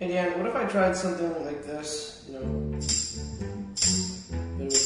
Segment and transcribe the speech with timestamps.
[0.00, 2.24] Hey Dan, what if I tried something like this?
[2.26, 2.40] You know,
[4.56, 4.80] bit of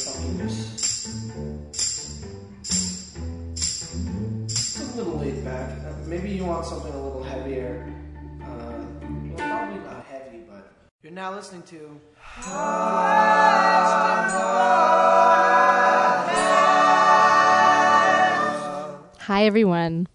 [4.43, 5.69] It's a little laid back.
[5.87, 7.95] Uh, maybe you want something a little heavier.
[8.43, 11.97] Uh, well, probably not heavy, but you're now listening to.
[19.21, 20.07] Hi, everyone.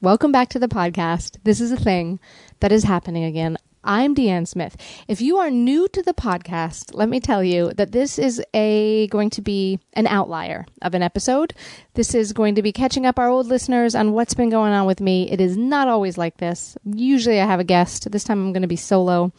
[0.00, 1.38] Welcome back to the podcast.
[1.42, 2.20] This is a thing
[2.60, 3.56] that is happening again.
[3.86, 4.76] I'm Deanne Smith.
[5.08, 9.08] If you are new to the podcast, let me tell you that this is a
[9.08, 11.52] going to be an outlier of an episode.
[11.92, 14.86] This is going to be catching up our old listeners on what's been going on
[14.86, 15.30] with me.
[15.30, 16.78] It is not always like this.
[16.84, 18.10] Usually I have a guest.
[18.10, 19.32] This time I'm going to be solo.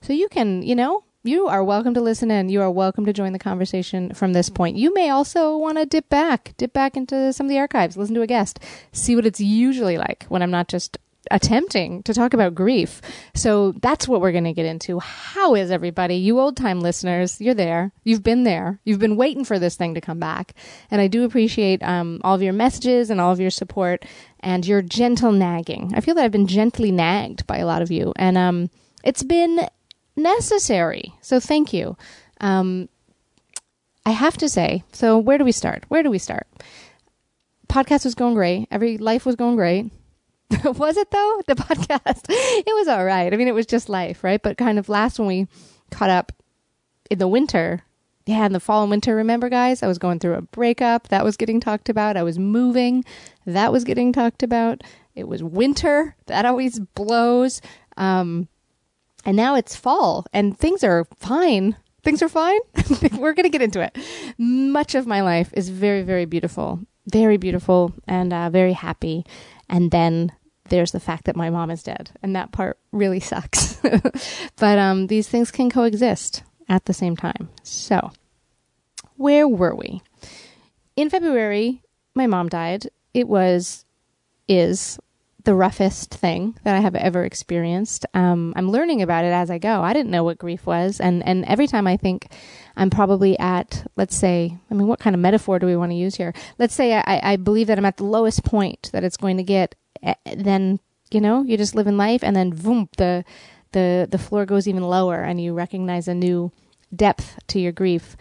[0.00, 2.48] So you can, you know, you are welcome to listen in.
[2.48, 4.76] You are welcome to join the conversation from this point.
[4.76, 8.16] You may also want to dip back, dip back into some of the archives, listen
[8.16, 8.58] to a guest,
[8.90, 10.98] see what it's usually like when I'm not just
[11.30, 13.00] attempting to talk about grief.
[13.34, 14.98] So that's what we're going to get into.
[14.98, 16.16] How is everybody?
[16.16, 17.92] You old time listeners, you're there.
[18.04, 18.80] You've been there.
[18.84, 20.54] You've been waiting for this thing to come back.
[20.90, 24.04] And I do appreciate um, all of your messages and all of your support
[24.40, 25.92] and your gentle nagging.
[25.94, 28.12] I feel that I've been gently nagged by a lot of you.
[28.16, 28.70] And um,
[29.04, 29.68] it's been
[30.16, 31.14] necessary.
[31.20, 31.96] So thank you.
[32.40, 32.88] Um,
[34.04, 35.84] I have to say, so where do we start?
[35.88, 36.46] Where do we start?
[37.68, 38.66] Podcast was going great.
[38.70, 39.90] Every life was going great.
[40.64, 41.42] was it though?
[41.46, 43.32] The podcast, it was all right.
[43.32, 44.42] I mean, it was just life, right?
[44.42, 45.46] But kind of last when we
[45.90, 46.32] caught up
[47.10, 47.82] in the winter,
[48.26, 49.82] yeah, in the fall and winter, remember, guys?
[49.82, 51.08] I was going through a breakup.
[51.08, 52.16] That was getting talked about.
[52.16, 53.04] I was moving.
[53.46, 54.82] That was getting talked about.
[55.14, 56.14] It was winter.
[56.26, 57.60] That always blows.
[57.96, 58.48] Um,
[59.24, 61.76] and now it's fall and things are fine.
[62.02, 62.58] Things are fine.
[63.12, 63.96] We're going to get into it.
[64.38, 69.24] Much of my life is very, very beautiful, very beautiful and uh, very happy.
[69.68, 70.32] And then
[70.68, 73.76] there's the fact that my mom is dead, and that part really sucks.
[74.56, 77.48] but um, these things can coexist at the same time.
[77.62, 78.12] So,
[79.16, 80.02] where were we?
[80.96, 81.82] In February,
[82.14, 82.88] my mom died.
[83.14, 83.84] It was,
[84.48, 84.98] is
[85.44, 88.06] the roughest thing that I have ever experienced.
[88.14, 89.82] Um, I'm learning about it as I go.
[89.82, 92.28] I didn't know what grief was, and and every time I think
[92.76, 95.96] I'm probably at, let's say, I mean, what kind of metaphor do we want to
[95.96, 96.32] use here?
[96.58, 99.42] Let's say I, I believe that I'm at the lowest point that it's going to
[99.42, 99.74] get.
[100.02, 100.80] Eh, then
[101.10, 103.24] you know, you just live in life, and then boom, the
[103.72, 106.52] the the floor goes even lower, and you recognize a new
[106.94, 108.16] depth to your grief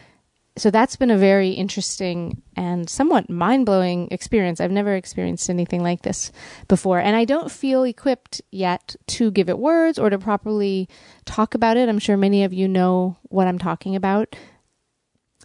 [0.57, 4.59] so that's been a very interesting and somewhat mind blowing experience.
[4.59, 6.31] I've never experienced anything like this
[6.67, 6.99] before.
[6.99, 10.89] And I don't feel equipped yet to give it words or to properly
[11.25, 11.87] talk about it.
[11.87, 14.35] I'm sure many of you know what I'm talking about.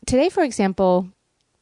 [0.06, 1.08] Today, for example,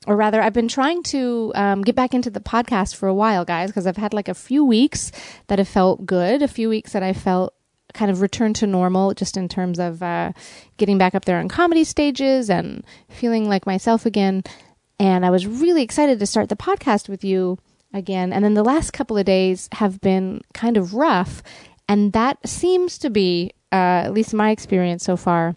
[0.06, 3.44] or rather, I've been trying to um, get back into the podcast for a while,
[3.44, 5.12] guys, because I've had like a few weeks
[5.46, 7.54] that have felt good, a few weeks that I felt
[7.94, 10.32] kind of return to normal just in terms of uh,
[10.76, 14.42] getting back up there on comedy stages and feeling like myself again.
[14.98, 17.58] And I was really excited to start the podcast with you
[17.92, 18.32] again.
[18.32, 21.42] And then the last couple of days have been kind of rough.
[21.88, 25.54] And that seems to be, uh, at least my experience so far,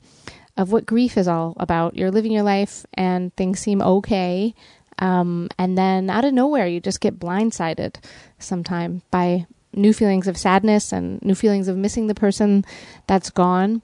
[0.58, 1.96] of what grief is all about.
[1.96, 4.54] You're living your life and things seem okay.
[5.00, 7.98] Um, and then out of nowhere, you just get blindsided
[8.40, 12.66] sometime by new feelings of sadness and new feelings of missing the person
[13.06, 13.84] that's gone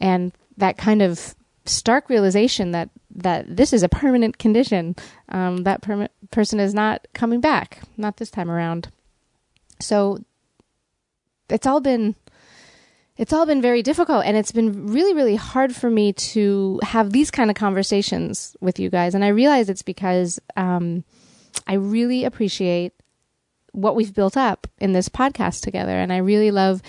[0.00, 1.34] and that kind of
[1.64, 4.96] stark realization that that this is a permanent condition
[5.28, 8.90] um, that per- person is not coming back not this time around
[9.80, 10.18] so
[11.50, 12.14] it's all been
[13.18, 17.12] it's all been very difficult and it's been really really hard for me to have
[17.12, 21.04] these kind of conversations with you guys and i realize it's because um,
[21.66, 22.94] i really appreciate
[23.72, 25.92] what we've built up in this podcast together.
[25.92, 26.82] And I really love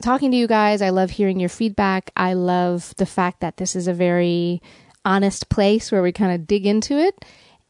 [0.00, 0.82] talking to you guys.
[0.82, 2.10] I love hearing your feedback.
[2.16, 4.62] I love the fact that this is a very
[5.04, 7.24] honest place where we kind of dig into it.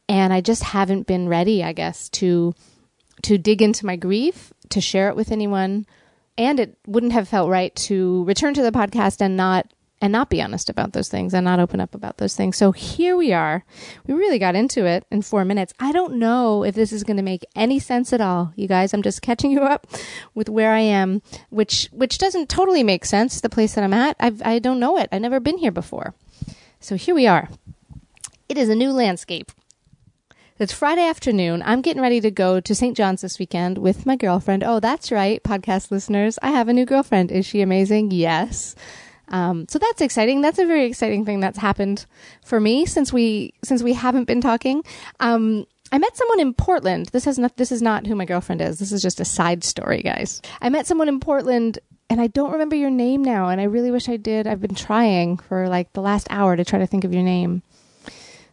[0.07, 2.53] And I just haven't been ready, I guess, to
[3.23, 5.85] to dig into my grief, to share it with anyone.
[6.37, 9.71] And it wouldn't have felt right to return to the podcast and not
[10.03, 12.57] and not be honest about those things and not open up about those things.
[12.57, 13.63] So here we are.
[14.05, 15.73] We really got into it in four minutes.
[15.79, 18.93] I don't know if this is going to make any sense at all, you guys.
[18.93, 19.87] I'm just catching you up
[20.35, 23.39] with where I am, which which doesn't totally make sense.
[23.39, 25.07] The place that I'm at, I've, I don't know it.
[25.13, 26.13] I've never been here before.
[26.81, 27.47] So here we are.
[28.49, 29.53] It is a new landscape.
[30.59, 31.63] It's Friday afternoon.
[31.65, 32.95] I'm getting ready to go to St.
[32.95, 34.63] John's this weekend with my girlfriend.
[34.63, 36.37] Oh, that's right, podcast listeners.
[36.43, 37.31] I have a new girlfriend.
[37.31, 38.11] Is she amazing?
[38.11, 38.75] Yes.
[39.29, 40.41] Um, so that's exciting.
[40.41, 42.05] That's a very exciting thing that's happened
[42.45, 44.83] for me since we since we haven't been talking.
[45.19, 47.07] Um, I met someone in Portland.
[47.07, 48.77] This has not this is not who my girlfriend is.
[48.77, 50.39] This is just a side story, guys.
[50.61, 51.79] I met someone in Portland
[52.11, 54.45] and I don't remember your name now, and I really wish I did.
[54.45, 57.63] I've been trying for like the last hour to try to think of your name.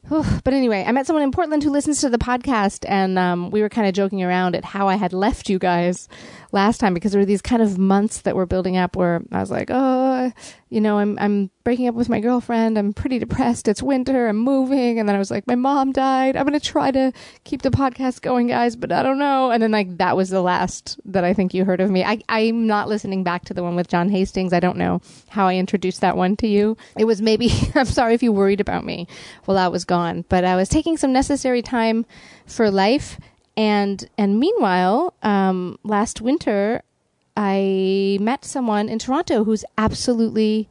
[0.08, 3.60] But anyway, I met someone in Portland who listens to the podcast, and um, we
[3.60, 6.08] were kind of joking around at how I had left you guys
[6.52, 9.40] last time because there were these kind of months that were building up where I
[9.40, 10.32] was like, oh,
[10.68, 12.78] you know, I'm I'm breaking up with my girlfriend.
[12.78, 13.68] I'm pretty depressed.
[13.68, 14.28] It's winter.
[14.28, 16.36] I'm moving, and then I was like, my mom died.
[16.36, 17.12] I'm gonna try to
[17.44, 19.50] keep the podcast going, guys, but I don't know.
[19.50, 22.04] And then like that was the last that I think you heard of me.
[22.04, 24.52] I I'm not listening back to the one with John Hastings.
[24.52, 26.76] I don't know how I introduced that one to you.
[26.98, 29.06] It was maybe I'm sorry if you worried about me
[29.44, 32.06] while I was gone, but I was taking some necessary time
[32.46, 33.18] for life
[33.56, 36.82] and and meanwhile, um, last winter,
[37.36, 40.68] I met someone in Toronto who's absolutely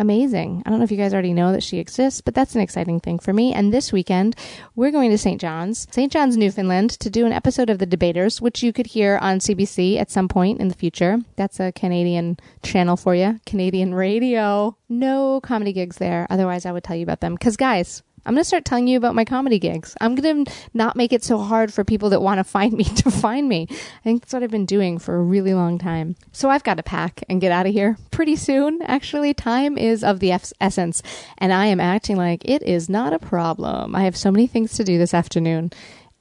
[0.00, 0.62] amazing.
[0.64, 3.00] I don't know if you guys already know that she exists, but that's an exciting
[3.00, 3.52] thing for me.
[3.52, 4.34] And this weekend,
[4.74, 5.40] we're going to St.
[5.40, 6.10] John's, St.
[6.10, 9.98] John's, Newfoundland, to do an episode of The Debaters, which you could hear on CBC
[9.98, 11.18] at some point in the future.
[11.36, 14.76] That's a Canadian channel for you, Canadian radio.
[14.88, 16.26] No comedy gigs there.
[16.30, 17.34] Otherwise, I would tell you about them.
[17.34, 19.96] Because, guys, I'm going to start telling you about my comedy gigs.
[20.00, 22.84] I'm going to not make it so hard for people that want to find me
[22.96, 23.66] to find me.
[23.70, 26.16] I think that's what I've been doing for a really long time.
[26.32, 28.82] So I've got to pack and get out of here pretty soon.
[28.82, 31.02] Actually, time is of the essence,
[31.38, 33.94] and I am acting like it is not a problem.
[33.94, 35.70] I have so many things to do this afternoon,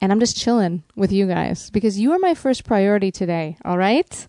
[0.02, 3.78] and I'm just chilling with you guys because you are my first priority today, all
[3.78, 4.28] right?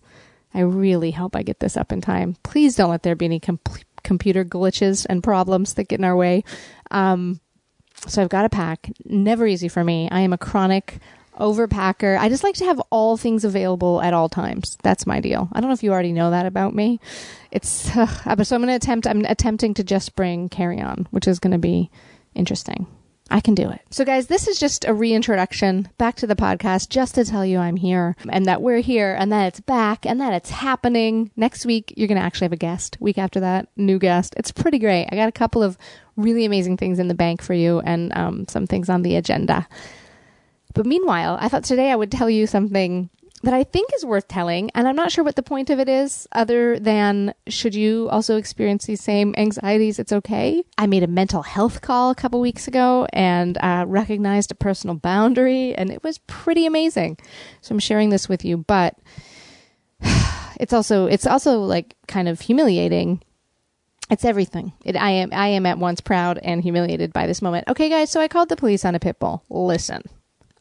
[0.53, 2.35] I really hope I get this up in time.
[2.43, 6.43] Please don't let there be any computer glitches and problems that get in our way.
[6.89, 7.39] Um,
[8.07, 8.91] so I've got to pack.
[9.05, 10.09] Never easy for me.
[10.11, 10.99] I am a chronic
[11.39, 12.17] overpacker.
[12.17, 14.77] I just like to have all things available at all times.
[14.83, 15.49] That's my deal.
[15.53, 16.99] I don't know if you already know that about me.
[17.51, 18.07] It's uh,
[18.43, 19.07] so I'm going to attempt.
[19.07, 21.89] I'm attempting to just bring carry on, which is going to be
[22.35, 22.87] interesting.
[23.31, 23.81] I can do it.
[23.89, 27.57] So, guys, this is just a reintroduction back to the podcast just to tell you
[27.57, 31.31] I'm here and that we're here and that it's back and that it's happening.
[31.37, 32.97] Next week, you're going to actually have a guest.
[32.99, 34.33] Week after that, new guest.
[34.37, 35.07] It's pretty great.
[35.11, 35.77] I got a couple of
[36.17, 39.67] really amazing things in the bank for you and um, some things on the agenda.
[40.73, 43.09] But meanwhile, I thought today I would tell you something
[43.43, 45.89] that I think is worth telling, and I'm not sure what the point of it
[45.89, 50.63] is, other than should you also experience these same anxieties, it's okay.
[50.77, 54.95] I made a mental health call a couple weeks ago and uh, recognized a personal
[54.95, 57.17] boundary, and it was pretty amazing.
[57.61, 58.95] So I'm sharing this with you, but
[60.59, 63.21] it's also it's also like kind of humiliating.
[64.09, 64.73] It's everything.
[64.83, 67.67] It, I am I am at once proud and humiliated by this moment.
[67.69, 69.43] Okay, guys, so I called the police on a pit bull.
[69.49, 70.03] Listen,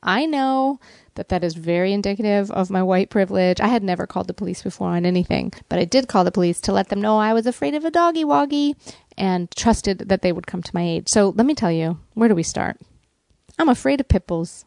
[0.02, 0.80] I know
[1.14, 3.60] that that is very indicative of my white privilege.
[3.60, 6.60] I had never called the police before on anything, but I did call the police
[6.62, 8.74] to let them know I was afraid of a doggy woggy
[9.18, 11.08] and trusted that they would come to my aid.
[11.08, 12.78] So let me tell you, where do we start?
[13.58, 14.64] I'm afraid of pit bulls.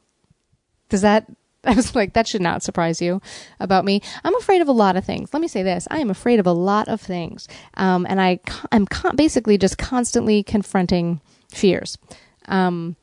[0.89, 1.25] Does that
[1.65, 3.21] I was like, that should not surprise you
[3.59, 4.01] about me.
[4.24, 5.33] I'm afraid of a lot of things.
[5.33, 8.41] Let me say this: I am afraid of a lot of things, um, and I
[8.71, 11.97] I'm con- basically just constantly confronting fears.
[12.50, 12.97] Um,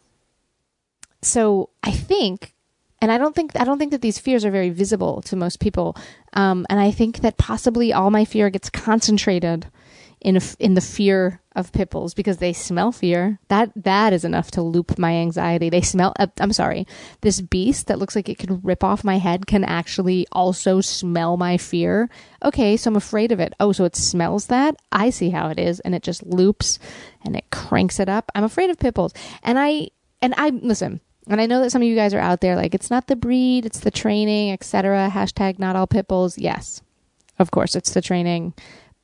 [1.22, 2.54] so I think
[3.02, 5.60] and I don't think I don't think that these fears are very visible to most
[5.60, 5.96] people.
[6.34, 9.66] Um, and I think that possibly all my fear gets concentrated
[10.20, 13.38] in a, in the fear of pit bulls because they smell fear.
[13.48, 15.70] That that is enough to loop my anxiety.
[15.70, 16.12] They smell.
[16.18, 16.86] Uh, I'm sorry.
[17.22, 21.36] This beast that looks like it could rip off my head can actually also smell
[21.38, 22.10] my fear.
[22.44, 23.54] Okay, so I'm afraid of it.
[23.58, 24.76] Oh, so it smells that.
[24.92, 26.78] I see how it is, and it just loops
[27.24, 28.30] and it cranks it up.
[28.34, 29.88] I'm afraid of pit bulls, and I
[30.20, 31.00] and I listen.
[31.30, 33.14] And I know that some of you guys are out there like, it's not the
[33.14, 35.08] breed, it's the training, etc.
[35.14, 36.36] Hashtag not all pit bulls.
[36.36, 36.82] Yes,
[37.38, 38.52] of course, it's the training.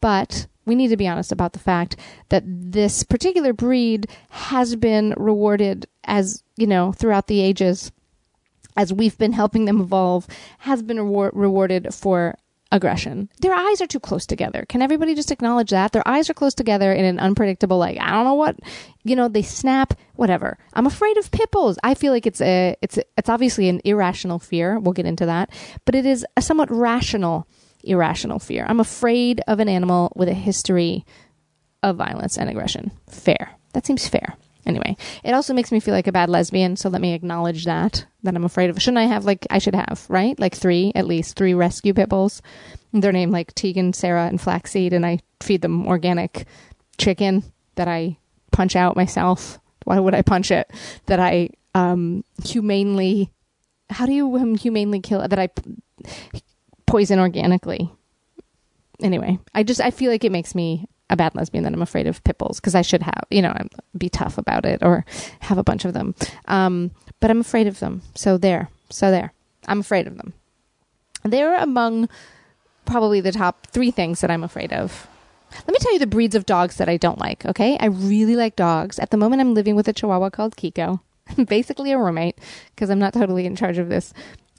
[0.00, 1.95] But we need to be honest about the fact
[2.28, 7.92] that this particular breed has been rewarded as, you know, throughout the ages,
[8.76, 10.26] as we've been helping them evolve,
[10.59, 12.37] has been rewar- rewarded for
[12.73, 13.28] aggression.
[13.40, 14.64] Their eyes are too close together.
[14.68, 15.92] Can everybody just acknowledge that?
[15.92, 18.58] Their eyes are close together in an unpredictable, like, I don't know what,
[19.04, 20.58] you know, they snap, whatever.
[20.75, 21.78] I'm afraid of pit bulls.
[21.85, 24.78] I feel like it's a, it's, a, it's obviously an irrational fear.
[24.78, 25.50] We'll get into that,
[25.85, 27.46] but it is a somewhat rational,
[27.85, 28.66] irrational fear.
[28.68, 31.04] I'm afraid of an animal with a history
[31.82, 32.90] of violence and aggression.
[33.08, 33.52] Fair.
[33.75, 34.35] That seems fair.
[34.66, 38.04] Anyway, it also makes me feel like a bad lesbian, so let me acknowledge that
[38.25, 38.82] that I'm afraid of.
[38.82, 42.08] Shouldn't I have like I should have right like three at least three rescue pit
[42.08, 42.42] bulls?
[42.92, 46.46] They're named like Tegan, Sara, and Flaxseed, and I feed them organic
[46.99, 47.44] chicken
[47.76, 48.16] that I
[48.50, 49.61] punch out myself.
[49.85, 50.68] Why would I punch it?
[51.06, 53.30] That I um, humanely.
[53.88, 55.26] How do you um, humanely kill?
[55.26, 55.49] That I
[56.87, 57.92] poison organically.
[59.00, 62.06] Anyway, I just I feel like it makes me a bad lesbian that I'm afraid
[62.06, 63.54] of pit bulls because I should have, you know,
[63.96, 65.04] be tough about it or
[65.40, 66.14] have a bunch of them.
[66.48, 68.02] Um, but I'm afraid of them.
[68.14, 68.70] So there.
[68.90, 69.32] So there.
[69.68, 70.32] I'm afraid of them.
[71.22, 72.08] They're among
[72.84, 75.08] probably the top three things that I'm afraid of.
[75.52, 77.76] Let me tell you the breeds of dogs that I don't like, okay?
[77.78, 78.98] I really like dogs.
[78.98, 81.00] At the moment, I'm living with a chihuahua called Kiko,
[81.46, 82.38] basically a roommate,
[82.75, 84.12] because I'm not totally in charge of this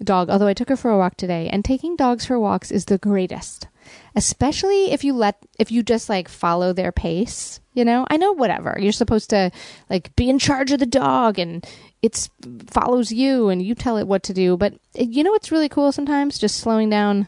[0.04, 1.50] dog, although I took her for a walk today.
[1.50, 3.68] And taking dogs for walks is the greatest,
[4.16, 8.06] especially if you let, if you just like follow their pace, you know?
[8.10, 8.78] I know whatever.
[8.80, 9.52] You're supposed to
[9.90, 11.66] like be in charge of the dog and
[12.02, 12.30] it
[12.68, 14.58] follows you and you tell it what to do.
[14.58, 16.40] But you know what's really cool sometimes?
[16.40, 17.28] Just slowing down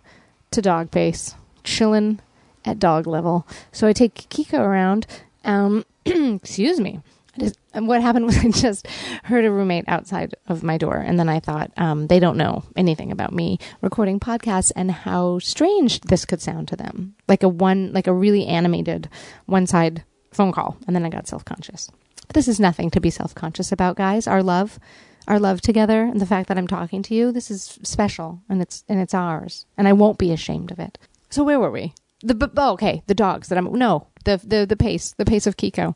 [0.52, 2.20] to dog pace, chilling
[2.66, 3.48] at dog level.
[3.72, 5.08] So I take Kiko around.
[5.44, 7.02] Um, excuse me.
[7.40, 8.88] Just, and what happened was I just
[9.24, 12.64] heard a roommate outside of my door, and then I thought um, they don't know
[12.76, 17.50] anything about me recording podcasts and how strange this could sound to them, like a
[17.50, 19.10] one, like a really animated
[19.46, 21.90] one side phone call, and then I got self conscious.
[22.28, 24.28] But this is nothing to be self conscious about, guys.
[24.28, 24.80] Our love,
[25.28, 28.62] our love together, and the fact that I'm talking to you, this is special, and
[28.62, 30.98] it's and it's ours, and I won't be ashamed of it.
[31.30, 31.94] So where were we?
[32.22, 35.58] The oh, okay, the dogs that I'm no the the the pace the pace of
[35.58, 35.96] Kiko.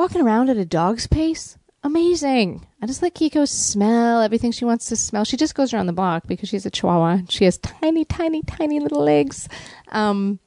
[0.00, 2.66] Walking around at a dog's pace, amazing.
[2.80, 5.26] I just let Kiko smell everything she wants to smell.
[5.26, 7.18] She just goes around the block because she's a Chihuahua.
[7.28, 9.46] She has tiny, tiny, tiny little legs,
[9.88, 10.38] um,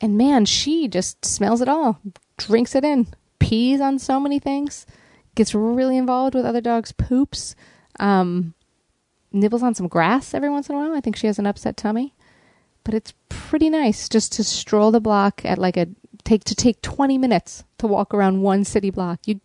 [0.00, 2.00] and man, she just smells it all,
[2.36, 3.06] drinks it in,
[3.38, 4.86] pees on so many things,
[5.36, 7.54] gets really involved with other dogs' poops.
[8.00, 8.54] Um,
[9.30, 10.94] nibbles on some grass every once in a while.
[10.96, 12.12] I think she has an upset tummy
[12.86, 15.88] but it's pretty nice just to stroll the block at like a
[16.26, 19.20] take to take 20 minutes to walk around one city block.
[19.26, 19.40] You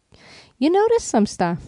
[0.57, 1.59] you notice some stuff.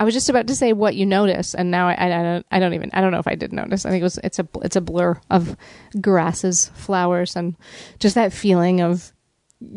[0.00, 2.46] I was just about to say what you notice, and now I, I, I, don't
[2.50, 3.86] I don't even I don't know if I did notice.
[3.86, 5.56] I think it was it's a it's a blur of
[6.00, 7.56] grasses, flowers, and
[7.98, 9.12] just that feeling of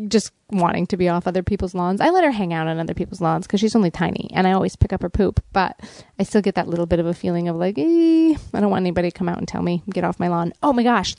[0.08, 2.00] just wanting to be off other people's lawns.
[2.00, 4.52] I let her hang out on other people's lawns because she's only tiny, and I
[4.52, 5.42] always pick up her poop.
[5.52, 5.78] But
[6.18, 8.82] I still get that little bit of a feeling of like, eh, I don't want
[8.82, 10.52] anybody to come out and tell me get off my lawn.
[10.62, 11.14] Oh my gosh!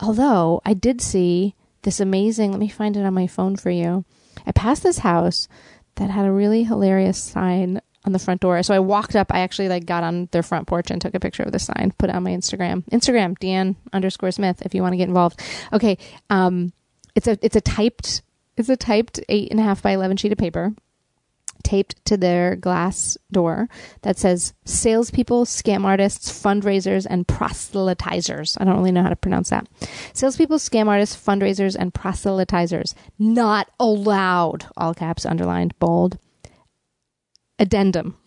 [0.00, 2.50] Although I did see this amazing.
[2.50, 4.04] Let me find it on my phone for you.
[4.46, 5.48] I passed this house
[5.96, 8.62] that had a really hilarious sign on the front door.
[8.62, 9.32] So I walked up.
[9.32, 11.92] I actually like got on their front porch and took a picture of the sign,
[11.98, 12.84] put it on my Instagram.
[12.90, 15.40] Instagram, Deanne underscore Smith, if you want to get involved.
[15.72, 15.98] Okay.
[16.30, 16.72] Um,
[17.14, 18.22] it's a it's a typed
[18.56, 20.72] it's a typed eight and a half by eleven sheet of paper
[21.62, 23.68] taped to their glass door
[24.02, 28.56] that says salespeople, scam artists, fundraisers, and proselytizers.
[28.60, 29.68] I don't really know how to pronounce that.
[30.12, 32.94] Salespeople, scam artists, fundraisers, and proselytizers.
[33.18, 34.66] Not allowed.
[34.76, 36.18] All caps, underlined, bold.
[37.58, 38.16] Addendum.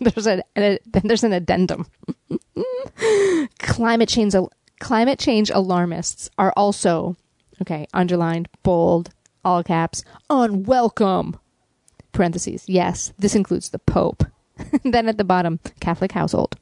[0.00, 1.86] there's a, a, there's an addendum.
[3.58, 4.34] climate change
[4.80, 7.16] climate change alarmists are also
[7.60, 9.10] Okay, underlined, bold,
[9.44, 11.38] all caps, unwelcome.
[12.12, 12.64] Parentheses.
[12.68, 14.24] Yes, this includes the Pope.
[14.84, 16.56] then at the bottom, Catholic household.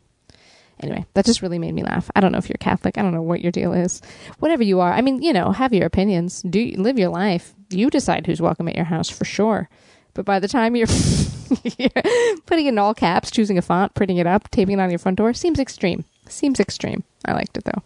[0.81, 2.11] Anyway, that just really made me laugh.
[2.15, 2.99] I don't know if you're Catholic.
[2.99, 4.03] I don't know what your deal is.
[4.41, 6.43] Whatever you are, I mean, you know, have your opinions.
[6.43, 7.55] Do live your life.
[7.71, 9.71] You decide who's welcome at your house for sure.
[10.13, 10.87] But by the time you're,
[12.47, 14.99] putting it in all caps, choosing a font, printing it up, taping it on your
[14.99, 16.05] front door, seems extreme.
[16.29, 17.05] Seems extreme.
[17.25, 17.83] I liked it though.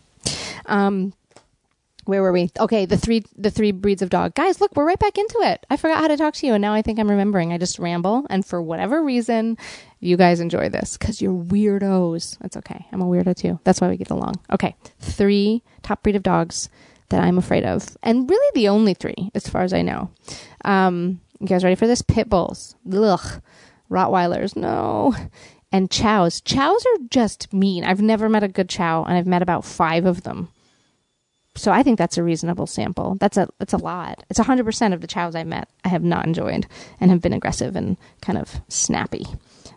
[0.66, 1.12] Um,
[2.04, 2.50] where were we?
[2.58, 4.34] Okay, the three the three breeds of dog.
[4.34, 5.64] Guys, look, we're right back into it.
[5.70, 7.52] I forgot how to talk to you and now I think I'm remembering.
[7.52, 9.58] I just ramble and for whatever reason,
[10.00, 12.38] you guys enjoy this cuz you're weirdos.
[12.38, 12.86] That's okay.
[12.92, 13.58] I'm a weirdo too.
[13.64, 14.34] That's why we get along.
[14.52, 14.74] Okay.
[14.98, 16.68] Three top breed of dogs
[17.10, 17.96] that I'm afraid of.
[18.02, 20.10] And really the only three as far as I know.
[20.64, 22.02] Um, you guys ready for this?
[22.02, 22.76] Pit bulls.
[22.92, 23.42] Ugh.
[23.90, 24.56] Rottweilers.
[24.56, 25.14] No.
[25.72, 26.40] And chows.
[26.40, 27.84] Chows are just mean.
[27.84, 30.48] I've never met a good chow and I've met about 5 of them
[31.60, 33.16] so I think that's a reasonable sample.
[33.20, 34.24] That's a that's a lot.
[34.30, 36.66] It's hundred percent of the chows I met I have not enjoyed
[36.98, 39.26] and have been aggressive and kind of snappy.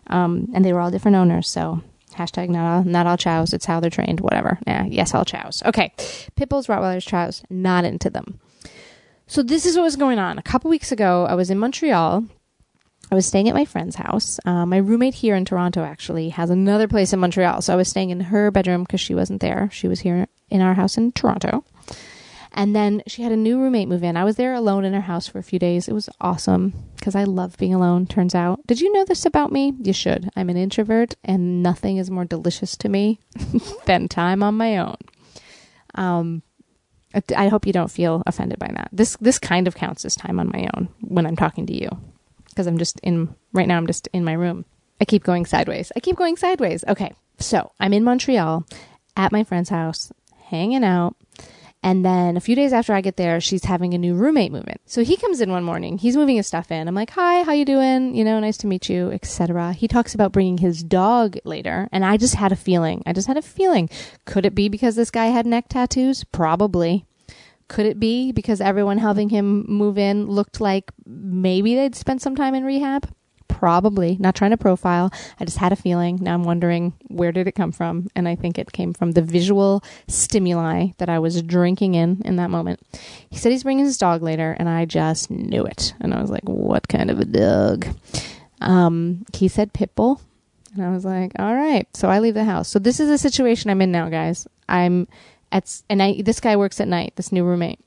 [0.06, 1.82] Um, and they were all different owners, so
[2.14, 3.52] hashtag not all not all chows.
[3.52, 4.20] It's how they're trained.
[4.20, 4.58] Whatever.
[4.66, 5.62] Yeah, yes, all chows.
[5.66, 5.92] Okay,
[6.36, 7.42] pit bulls, Rottweilers, chows.
[7.50, 8.40] Not into them.
[9.26, 10.38] So this is what was going on.
[10.38, 12.24] A couple weeks ago, I was in Montreal.
[13.12, 14.40] I was staying at my friend's house.
[14.46, 17.88] Uh, my roommate here in Toronto actually has another place in Montreal, so I was
[17.88, 19.68] staying in her bedroom because she wasn't there.
[19.70, 21.62] She was here in our house in Toronto.
[22.56, 24.16] And then she had a new roommate move in.
[24.16, 25.88] I was there alone in her house for a few days.
[25.88, 28.64] It was awesome because I love being alone, turns out.
[28.66, 29.74] Did you know this about me?
[29.82, 30.30] You should.
[30.36, 33.18] I'm an introvert, and nothing is more delicious to me
[33.86, 34.96] than time on my own.
[35.96, 36.42] Um,
[37.36, 38.88] I hope you don't feel offended by that.
[38.92, 41.88] This this kind of counts as time on my own when I'm talking to you
[42.48, 43.76] because I'm just in right now.
[43.76, 44.64] I'm just in my room.
[45.00, 45.90] I keep going sideways.
[45.96, 46.84] I keep going sideways.
[46.86, 48.64] Okay, so I'm in Montreal
[49.16, 50.12] at my friend's house,
[50.48, 51.16] hanging out
[51.84, 54.66] And then a few days after I get there, she's having a new roommate move
[54.66, 54.78] in.
[54.86, 55.98] So he comes in one morning.
[55.98, 56.88] He's moving his stuff in.
[56.88, 58.14] I'm like, "Hi, how you doing?
[58.14, 62.02] You know, nice to meet you, etc." He talks about bringing his dog later, and
[62.02, 63.02] I just had a feeling.
[63.04, 63.90] I just had a feeling.
[64.24, 66.24] Could it be because this guy had neck tattoos?
[66.24, 67.04] Probably.
[67.68, 72.34] Could it be because everyone helping him move in looked like maybe they'd spent some
[72.34, 73.10] time in rehab?
[73.58, 74.16] Probably.
[74.18, 75.12] Not trying to profile.
[75.38, 76.18] I just had a feeling.
[76.20, 78.08] Now I'm wondering where did it come from?
[78.14, 82.36] And I think it came from the visual stimuli that I was drinking in in
[82.36, 82.80] that moment.
[83.30, 85.94] He said he's bringing his dog later, and I just knew it.
[86.00, 87.86] And I was like, what kind of a dog?
[88.60, 90.20] Um, he said Pitbull.
[90.74, 91.86] And I was like, all right.
[91.96, 92.68] So I leave the house.
[92.68, 94.48] So this is the situation I'm in now, guys.
[94.68, 95.06] I'm
[95.52, 97.78] at, and I, this guy works at night, this new roommate.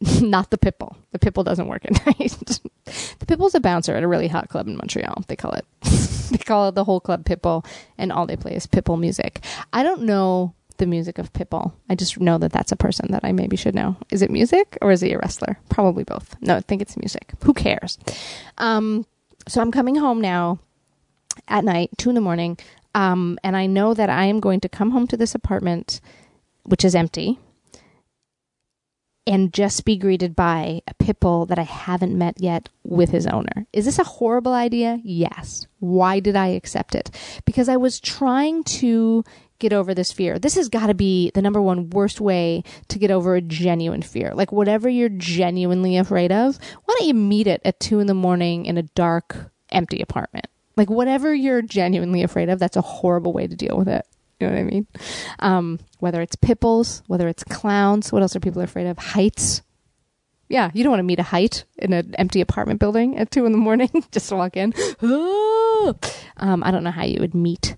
[0.20, 0.96] Not the Pitbull.
[1.12, 2.36] The Pitbull doesn't work at night.
[2.84, 5.24] the Pitbull's a bouncer at a really hot club in Montreal.
[5.28, 5.64] They call it.
[6.30, 7.64] they call it the whole club Pitbull,
[7.96, 9.44] and all they play is Pitbull music.
[9.72, 11.72] I don't know the music of Pitbull.
[11.88, 13.96] I just know that that's a person that I maybe should know.
[14.10, 15.58] Is it music or is he a wrestler?
[15.70, 16.36] Probably both.
[16.42, 17.32] No, I think it's music.
[17.44, 17.98] Who cares?
[18.58, 19.06] Um,
[19.48, 20.58] so I'm coming home now
[21.48, 22.58] at night, two in the morning,
[22.94, 26.00] um, and I know that I am going to come home to this apartment
[26.66, 27.38] which is empty,
[29.26, 33.66] and just be greeted by a pitbull that I haven't met yet with his owner.
[33.72, 35.00] Is this a horrible idea?
[35.02, 35.66] Yes.
[35.80, 37.10] Why did I accept it?
[37.44, 39.24] Because I was trying to
[39.58, 40.38] get over this fear.
[40.38, 44.02] This has got to be the number one worst way to get over a genuine
[44.02, 44.32] fear.
[44.34, 48.14] Like whatever you're genuinely afraid of, why don't you meet it at two in the
[48.14, 50.46] morning in a dark, empty apartment?
[50.76, 54.06] Like whatever you're genuinely afraid of, that's a horrible way to deal with it.
[54.40, 54.86] You know what I mean?
[55.38, 58.98] Um, whether it's pipples, whether it's clowns, what else are people afraid of?
[58.98, 59.62] Heights.
[60.50, 63.46] Yeah, you don't want to meet a height in an empty apartment building at two
[63.46, 63.90] in the morning.
[64.12, 64.74] Just to walk in.
[66.36, 67.76] um, I don't know how you would meet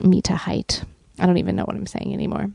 [0.00, 0.82] meet a height.
[1.18, 2.50] I don't even know what I'm saying anymore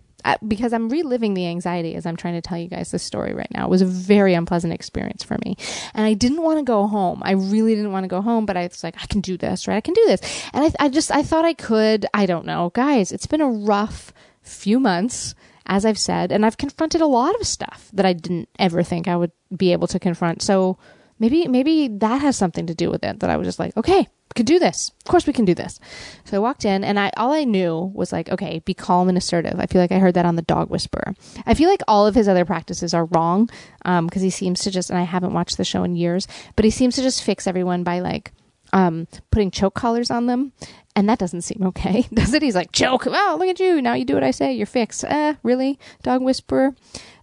[0.47, 3.51] because I'm reliving the anxiety as I'm trying to tell you guys this story right
[3.51, 3.65] now.
[3.65, 5.57] It was a very unpleasant experience for me.
[5.93, 7.21] And I didn't want to go home.
[7.23, 9.67] I really didn't want to go home, but I was like, I can do this,
[9.67, 9.77] right?
[9.77, 10.21] I can do this.
[10.53, 12.05] And I, I just, I thought I could.
[12.13, 12.71] I don't know.
[12.73, 15.35] Guys, it's been a rough few months,
[15.65, 19.07] as I've said, and I've confronted a lot of stuff that I didn't ever think
[19.07, 20.41] I would be able to confront.
[20.41, 20.77] So
[21.21, 24.07] maybe, maybe that has something to do with it that I was just like, okay,
[24.35, 24.91] could do this.
[25.05, 25.79] Of course we can do this.
[26.25, 29.17] So I walked in and I all I knew was like, okay, be calm and
[29.17, 29.59] assertive.
[29.59, 31.13] I feel like I heard that on the dog whisperer.
[31.45, 33.49] I feel like all of his other practices are wrong
[33.83, 36.65] because um, he seems to just and I haven't watched the show in years, but
[36.65, 38.31] he seems to just fix everyone by like
[38.73, 40.53] um, putting choke collars on them.
[40.95, 42.41] And that doesn't seem okay, does it?
[42.41, 43.05] He's like, choke.
[43.07, 43.81] Oh, look at you.
[43.81, 44.53] Now you do what I say.
[44.53, 45.03] You're fixed.
[45.03, 45.79] Eh, really?
[46.03, 46.75] Dog whisperer?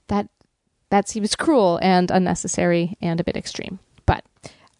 [0.08, 0.28] That,
[0.90, 3.78] that seems cruel and unnecessary and a bit extreme.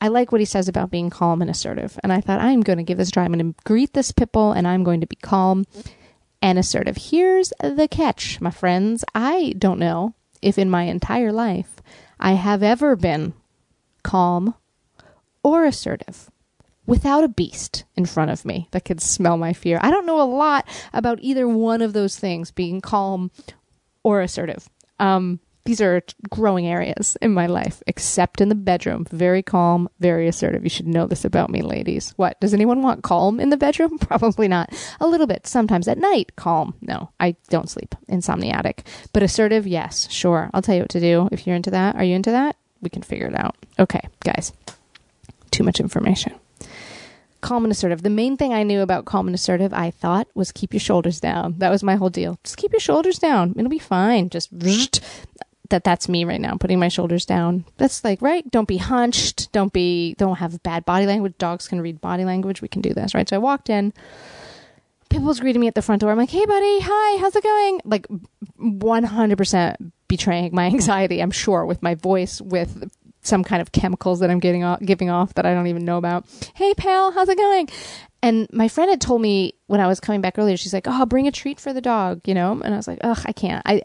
[0.01, 1.99] I like what he says about being calm and assertive.
[2.03, 3.25] And I thought, I'm going to give this a try.
[3.25, 5.67] I'm going to greet this pitbull and I'm going to be calm
[6.41, 6.97] and assertive.
[6.97, 9.05] Here's the catch, my friends.
[9.15, 11.83] I don't know if in my entire life
[12.21, 13.35] I have ever been
[14.05, 14.55] calm
[15.43, 16.31] or assertive
[16.87, 19.79] without a beast in front of me that could smell my fear.
[19.83, 23.31] I don't know a lot about either one of those things, being calm
[24.03, 24.71] or assertive.
[25.01, 26.01] Um, these are
[26.31, 29.07] growing areas in my life, except in the bedroom.
[29.11, 30.65] Very calm, very assertive.
[30.65, 32.15] You should know this about me, ladies.
[32.17, 32.41] What?
[32.41, 33.99] Does anyone want calm in the bedroom?
[34.01, 34.73] Probably not.
[34.99, 35.47] A little bit.
[35.47, 36.75] Sometimes at night, calm.
[36.81, 37.95] No, I don't sleep.
[38.09, 38.79] Insomniatic.
[39.13, 40.49] But assertive, yes, sure.
[40.55, 41.97] I'll tell you what to do if you're into that.
[41.97, 42.57] Are you into that?
[42.81, 43.55] We can figure it out.
[43.79, 44.55] Okay, guys.
[45.51, 46.33] Too much information
[47.41, 48.03] calm and assertive.
[48.03, 51.21] The main thing I knew about calm and assertive, I thought, was keep your shoulders
[51.21, 51.55] down.
[51.59, 52.39] That was my whole deal.
[52.43, 53.55] Just keep your shoulders down.
[53.57, 54.29] It'll be fine.
[54.29, 54.51] Just
[55.71, 57.65] that that's me right now, putting my shoulders down.
[57.77, 58.49] That's like, right?
[58.51, 59.53] Don't be hunched.
[59.53, 61.35] Don't be, don't have bad body language.
[61.39, 62.63] Dogs can read body language.
[62.63, 63.29] We can do this, right?
[63.29, 63.93] So I walked in.
[65.11, 66.11] People's greeting me at the front door.
[66.11, 66.81] I'm like, hey, buddy.
[66.83, 67.19] Hi.
[67.19, 67.81] How's it going?
[67.85, 68.07] Like
[68.61, 72.91] 100% betraying my anxiety, I'm sure, with my voice, with
[73.23, 75.99] some kind of chemicals that I'm getting off, giving off that I don't even know
[75.99, 76.27] about.
[76.55, 77.13] Hey, pal.
[77.13, 77.69] How's it going?
[78.23, 81.07] And my friend had told me when I was coming back earlier, she's like, "Oh,
[81.07, 82.61] bring a treat for the dog," you know.
[82.65, 83.83] And I was like, "Ugh, I can't." I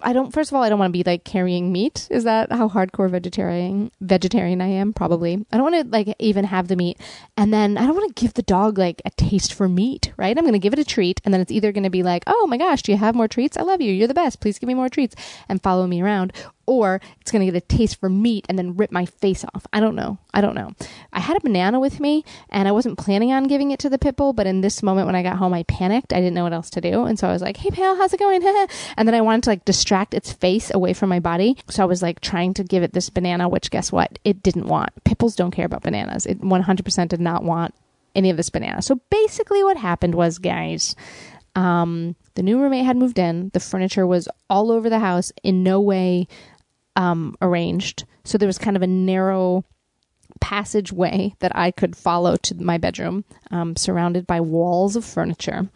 [0.00, 0.32] I don't.
[0.32, 2.08] First of all, I don't want to be like carrying meat.
[2.10, 4.92] Is that how hardcore vegetarian vegetarian I am?
[4.92, 5.44] Probably.
[5.52, 6.98] I don't want to like even have the meat,
[7.36, 10.12] and then I don't want to give the dog like a taste for meat.
[10.16, 10.36] Right?
[10.36, 12.24] I'm going to give it a treat, and then it's either going to be like,
[12.26, 13.56] oh my gosh, do you have more treats?
[13.56, 13.92] I love you.
[13.92, 14.40] You're the best.
[14.40, 15.14] Please give me more treats,
[15.48, 16.32] and follow me around,
[16.66, 19.66] or it's going to get a taste for meat and then rip my face off.
[19.72, 20.18] I don't know.
[20.32, 20.72] I don't know.
[21.12, 23.98] I had a banana with me and I wasn't planning on giving it to the
[23.98, 26.12] pit bull, but in this moment when I got home, I panicked.
[26.12, 27.04] I didn't know what else to do.
[27.04, 28.42] And so I was like, hey, pal, how's it going?
[28.96, 31.56] and then I wanted to like distract its face away from my body.
[31.68, 34.18] So I was like trying to give it this banana, which guess what?
[34.24, 34.90] It didn't want.
[35.04, 36.26] Pit bulls don't care about bananas.
[36.26, 37.74] It 100% did not want
[38.14, 38.82] any of this banana.
[38.82, 40.94] So basically what happened was, guys,
[41.54, 43.50] um, The new roommate had moved in.
[43.52, 46.26] The furniture was all over the house, in no way
[46.96, 48.04] um, arranged.
[48.24, 49.64] So there was kind of a narrow
[50.40, 55.68] passageway that I could follow to my bedroom, um, surrounded by walls of furniture.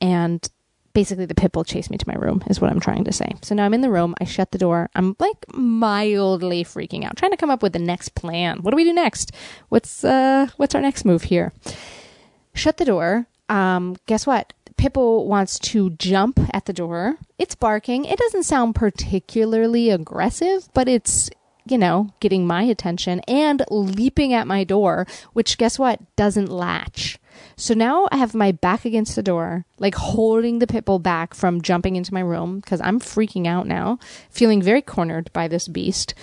[0.00, 0.48] And
[0.92, 3.34] basically, the pit bull chased me to my room, is what I'm trying to say.
[3.42, 4.14] So now I'm in the room.
[4.20, 4.90] I shut the door.
[4.94, 8.62] I'm like mildly freaking out, trying to come up with the next plan.
[8.62, 9.32] What do we do next?
[9.68, 11.52] What's uh, what's our next move here?
[12.54, 13.26] Shut the door.
[13.48, 14.52] Um, guess what?
[14.80, 17.18] Pipple wants to jump at the door.
[17.38, 18.06] It's barking.
[18.06, 21.28] It doesn't sound particularly aggressive, but it's
[21.66, 26.00] you know, getting my attention and leaping at my door, which guess what?
[26.16, 27.18] Doesn't latch.
[27.56, 31.34] So now I have my back against the door, like holding the pit bull back
[31.34, 33.98] from jumping into my room because I'm freaking out now,
[34.30, 36.14] feeling very cornered by this beast.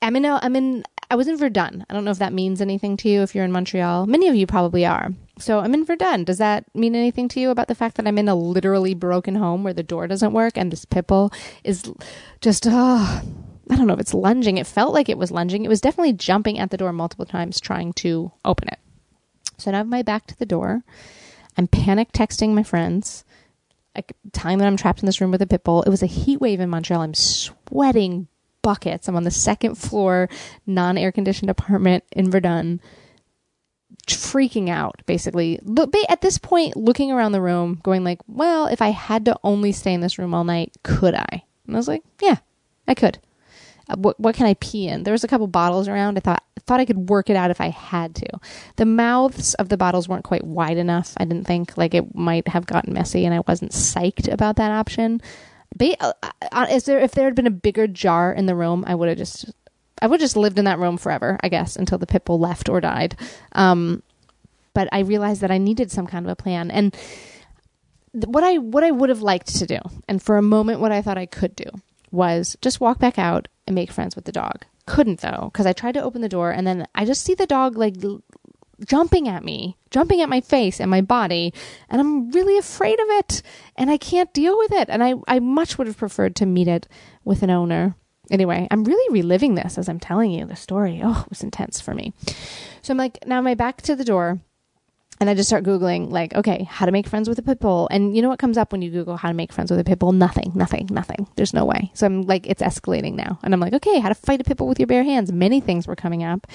[0.00, 1.84] I'm in, a, I'm in, I was in Verdun.
[1.90, 4.06] I don't know if that means anything to you if you're in Montreal.
[4.06, 5.10] Many of you probably are.
[5.38, 6.22] So I'm in Verdun.
[6.22, 9.34] Does that mean anything to you about the fact that I'm in a literally broken
[9.34, 11.32] home where the door doesn't work and this pit bull
[11.64, 11.90] is
[12.40, 13.22] just, oh,
[13.68, 14.58] I don't know if it's lunging.
[14.58, 15.64] It felt like it was lunging.
[15.64, 18.78] It was definitely jumping at the door multiple times trying to open it.
[19.58, 20.84] So now I have my back to the door.
[21.58, 23.24] I'm panic texting my friends,
[24.32, 25.82] telling them I'm trapped in this room with a pit bull.
[25.82, 27.02] It was a heat wave in Montreal.
[27.02, 28.28] I'm sweating
[28.62, 29.08] buckets.
[29.08, 30.28] I'm on the second floor,
[30.66, 32.80] non air conditioned apartment in Verdun,
[34.06, 35.58] freaking out basically.
[35.62, 39.38] But at this point, looking around the room, going like, well, if I had to
[39.42, 41.44] only stay in this room all night, could I?
[41.66, 42.36] And I was like, yeah,
[42.86, 43.18] I could.
[43.88, 45.02] Uh, what, what can I pee in?
[45.02, 46.16] There was a couple bottles around.
[46.16, 48.28] I thought thought I could work it out if I had to.
[48.76, 51.14] The mouths of the bottles weren't quite wide enough.
[51.16, 54.70] I didn't think like it might have gotten messy, and I wasn't psyched about that
[54.70, 55.20] option.
[55.78, 56.12] Uh,
[56.52, 59.08] uh, is there if there had been a bigger jar in the room, I would
[59.08, 59.50] have just
[60.02, 62.38] I would have just lived in that room forever, I guess, until the pit bull
[62.38, 63.16] left or died.
[63.52, 64.02] Um,
[64.74, 66.96] but I realized that I needed some kind of a plan, and
[68.12, 69.78] what I what I would have liked to do,
[70.08, 71.66] and for a moment, what I thought I could do
[72.10, 74.64] was just walk back out and make friends with the dog.
[74.86, 77.46] Couldn't though, because I tried to open the door and then I just see the
[77.46, 77.94] dog like
[78.84, 81.52] jumping at me, jumping at my face and my body,
[81.88, 83.42] and I'm really afraid of it
[83.76, 84.88] and I can't deal with it.
[84.88, 86.88] And I, I much would have preferred to meet it
[87.24, 87.94] with an owner.
[88.30, 91.00] Anyway, I'm really reliving this as I'm telling you the story.
[91.02, 92.12] Oh, it was intense for me.
[92.82, 94.40] So I'm like, now my back to the door
[95.20, 97.88] and I just start Googling, like, okay, how to make friends with a pit bull.
[97.90, 99.84] And you know what comes up when you Google how to make friends with a
[99.84, 100.12] pit bull?
[100.12, 101.28] Nothing, nothing, nothing.
[101.36, 101.90] There's no way.
[101.92, 103.38] So I'm like, it's escalating now.
[103.42, 105.30] And I'm like, okay, how to fight a pit bull with your bare hands.
[105.30, 106.46] Many things were coming up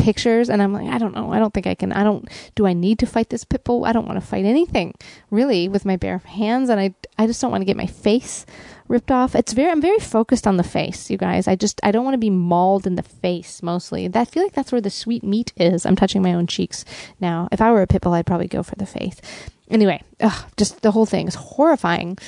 [0.00, 1.32] pictures and I'm like, I don't know.
[1.32, 1.92] I don't think I can.
[1.92, 3.84] I don't, do I need to fight this pit bull?
[3.84, 4.94] I don't want to fight anything
[5.30, 6.68] really with my bare hands.
[6.70, 8.46] And I, I just don't want to get my face
[8.88, 9.34] ripped off.
[9.34, 11.46] It's very, I'm very focused on the face, you guys.
[11.46, 14.10] I just, I don't want to be mauled in the face mostly.
[14.12, 15.86] I feel like that's where the sweet meat is.
[15.86, 16.84] I'm touching my own cheeks
[17.20, 17.48] now.
[17.52, 19.20] If I were a pit bull, I'd probably go for the face.
[19.68, 22.18] Anyway, ugh, just the whole thing is horrifying.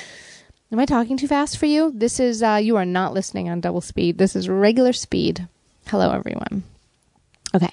[0.71, 1.93] Am I talking too fast for you?
[1.95, 4.19] This is, uh, you are not listening on double speed.
[4.19, 5.49] This is regular speed.
[5.87, 6.63] Hello, everyone.
[7.55, 7.71] Okay.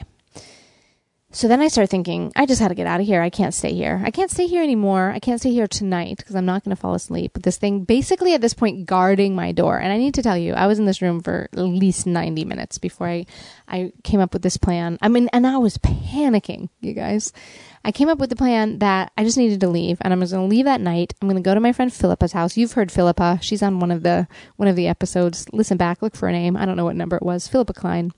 [1.31, 3.21] So then I start thinking, I just had to get out of here.
[3.21, 4.01] I can't stay here.
[4.03, 5.11] I can't stay here anymore.
[5.11, 7.37] I can't stay here tonight because I'm not going to fall asleep.
[7.43, 9.77] This thing basically at this point guarding my door.
[9.77, 12.45] And I need to tell you, I was in this room for at least 90
[12.45, 13.27] minutes before I,
[13.67, 14.97] I came up with this plan.
[15.03, 17.31] I mean, and I was panicking, you guys.
[17.85, 20.31] I came up with the plan that I just needed to leave and I was
[20.31, 21.13] going to leave that night.
[21.21, 22.57] I'm going to go to my friend Philippa's house.
[22.57, 23.37] You've heard Philippa.
[23.43, 25.45] She's on one of the, one of the episodes.
[25.53, 26.57] Listen back, look for a name.
[26.57, 27.47] I don't know what number it was.
[27.47, 28.13] Philippa Klein.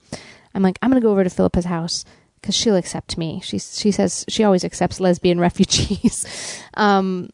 [0.54, 2.04] I'm like, I'm going to go over to Philippa's house
[2.40, 3.40] because she'll accept me.
[3.42, 6.60] She she says she always accepts lesbian refugees.
[6.74, 7.30] um,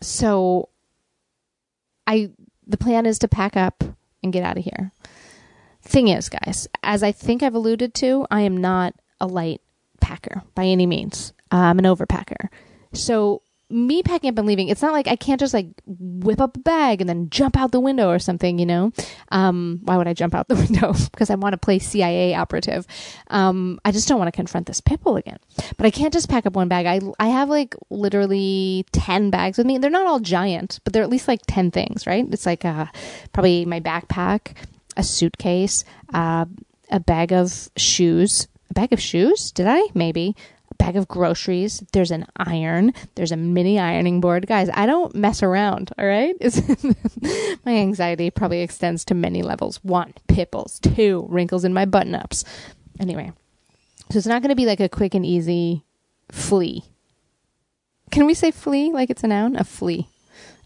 [0.00, 0.68] so
[2.06, 2.30] I
[2.66, 3.84] the plan is to pack up
[4.22, 4.92] and get out of here.
[5.82, 9.60] Thing is, guys, as I think I've alluded to, I am not a light
[10.00, 11.32] packer by any means.
[11.50, 12.48] I'm an overpacker.
[12.92, 16.56] So me packing up and leaving, it's not like I can't just like whip up
[16.56, 18.92] a bag and then jump out the window or something, you know?
[19.30, 20.92] Um, why would I jump out the window?
[21.10, 22.86] because I want to play CIA operative.
[23.28, 25.38] Um, I just don't want to confront this pit bull again.
[25.76, 26.86] But I can't just pack up one bag.
[26.86, 29.78] I, I have like literally 10 bags with me.
[29.78, 32.26] They're not all giant, but they're at least like 10 things, right?
[32.30, 32.86] It's like uh,
[33.32, 34.54] probably my backpack,
[34.96, 36.46] a suitcase, uh,
[36.90, 38.48] a bag of shoes.
[38.70, 39.52] A bag of shoes?
[39.52, 39.82] Did I?
[39.94, 40.34] Maybe
[40.82, 41.84] bag of groceries.
[41.92, 42.92] There's an iron.
[43.14, 44.48] There's a mini ironing board.
[44.48, 46.34] Guys, I don't mess around, all right?
[47.64, 49.78] my anxiety probably extends to many levels.
[49.84, 50.80] One, pit bulls.
[50.80, 52.44] Two, wrinkles in my button ups.
[52.98, 53.30] Anyway,
[54.10, 55.84] so it's not going to be like a quick and easy
[56.32, 56.82] flea.
[58.10, 59.54] Can we say flea like it's a noun?
[59.54, 60.08] A flea.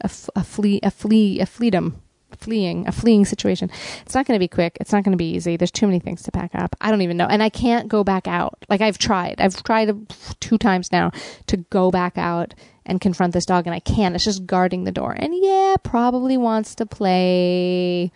[0.01, 1.97] A, f- a flee, a flea, a fleedom
[2.39, 3.71] fleeing, a fleeing situation.
[4.03, 4.77] It's not going to be quick.
[4.81, 5.57] It's not going to be easy.
[5.57, 6.77] There's too many things to pack up.
[6.81, 7.27] I don't even know.
[7.27, 8.65] And I can't go back out.
[8.69, 9.41] Like I've tried.
[9.41, 9.95] I've tried
[10.41, 11.12] two times now
[11.47, 14.15] to go back out and confront this dog, and I can't.
[14.15, 15.12] It's just guarding the door.
[15.12, 18.12] And yeah, probably wants to play.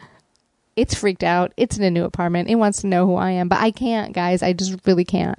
[0.76, 1.52] It's freaked out.
[1.56, 2.48] It's in a new apartment.
[2.48, 4.42] It wants to know who I am, but I can't, guys.
[4.42, 5.38] I just really can't.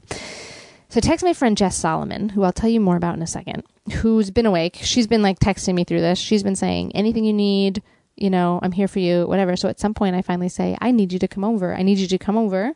[0.90, 3.64] So text my friend Jess Salomon, who I'll tell you more about in a second,
[3.94, 4.78] who's been awake.
[4.82, 6.20] She's been like texting me through this.
[6.20, 7.82] She's been saying, anything you need,
[8.22, 9.56] you know, I'm here for you, whatever.
[9.56, 11.74] So at some point I finally say, I need you to come over.
[11.74, 12.74] I need you to come over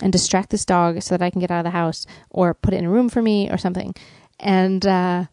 [0.00, 2.74] and distract this dog so that I can get out of the house or put
[2.74, 3.94] it in a room for me or something.
[4.38, 5.24] And uh,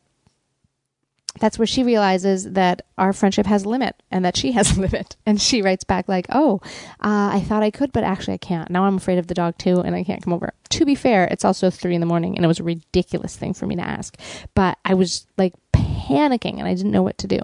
[1.39, 4.81] that's where she realizes that our friendship has a limit and that she has a
[4.81, 5.15] limit.
[5.25, 6.59] And she writes back like, "Oh,
[6.99, 8.69] uh, I thought I could, but actually I can't.
[8.69, 11.25] Now I'm afraid of the dog too, and I can't come over." To be fair,
[11.25, 13.81] it's also three in the morning, and it was a ridiculous thing for me to
[13.81, 14.17] ask.
[14.55, 17.39] But I was like panicking, and I didn't know what to do.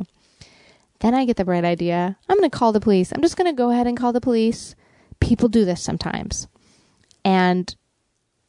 [0.99, 3.12] Then I get the bright idea: I'm going to call the police.
[3.12, 4.75] I'm just going to go ahead and call the police.
[5.19, 6.47] People do this sometimes,
[7.25, 7.75] and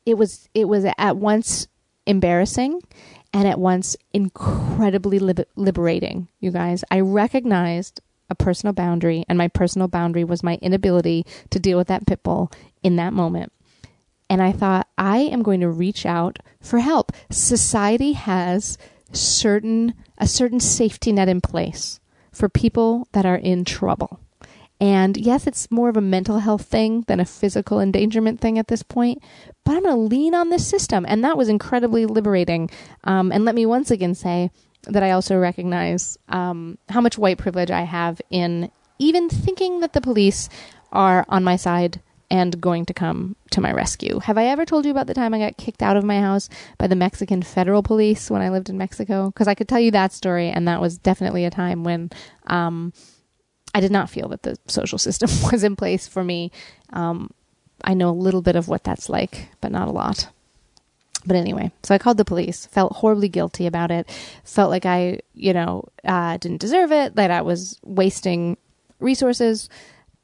[0.04, 1.68] it was it was at once
[2.06, 2.80] embarrassing
[3.32, 5.18] and at once incredibly
[5.56, 6.84] liberating, you guys.
[6.90, 11.88] I recognized a personal boundary, and my personal boundary was my inability to deal with
[11.88, 12.50] that pit bull
[12.82, 13.52] in that moment.
[14.30, 17.12] And I thought, I am going to reach out for help.
[17.30, 18.76] Society has
[19.12, 22.00] certain a certain safety net in place
[22.38, 24.20] for people that are in trouble.
[24.80, 28.68] And yes, it's more of a mental health thing than a physical endangerment thing at
[28.68, 29.20] this point,
[29.64, 31.04] but I'm going to lean on this system.
[31.08, 32.70] And that was incredibly liberating.
[33.02, 34.50] Um, and let me once again say
[34.84, 38.70] that I also recognize um, how much white privilege I have in
[39.00, 40.48] even thinking that the police
[40.92, 44.18] are on my side and going to come to my rescue.
[44.20, 46.48] Have I ever told you about the time I got kicked out of my house
[46.76, 49.30] by the Mexican federal police when I lived in Mexico?
[49.30, 52.10] Because I could tell you that story, and that was definitely a time when.
[52.46, 52.92] Um,
[53.74, 56.50] I did not feel that the social system was in place for me.
[56.90, 57.30] Um,
[57.84, 60.28] I know a little bit of what that's like, but not a lot.
[61.26, 64.08] But anyway, so I called the police, felt horribly guilty about it,
[64.44, 68.56] felt like I, you know, uh, didn't deserve it, that I was wasting
[68.98, 69.68] resources,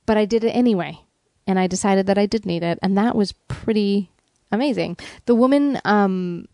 [0.06, 1.00] but I did it anyway.
[1.46, 2.78] And I decided that I did need it.
[2.82, 4.10] And that was pretty
[4.50, 4.96] amazing.
[5.26, 6.48] The woman, um,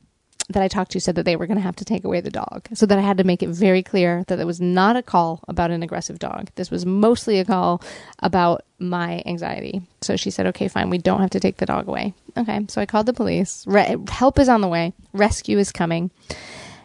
[0.51, 2.31] that I talked to said that they were going to have to take away the
[2.31, 2.67] dog.
[2.75, 5.43] So that I had to make it very clear that it was not a call
[5.47, 6.51] about an aggressive dog.
[6.57, 7.83] This was mostly a call
[8.19, 9.83] about my anxiety.
[10.01, 12.15] So she said, okay, fine, we don't have to take the dog away.
[12.37, 13.65] Okay, so I called the police.
[13.67, 16.11] Re- help is on the way, rescue is coming.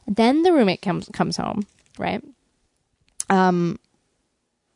[0.07, 1.65] Then the roommate comes comes home,
[1.97, 2.23] right?
[3.29, 3.79] Um,